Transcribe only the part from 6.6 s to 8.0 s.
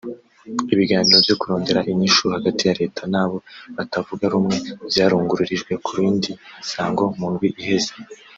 sango mu ndwi iheze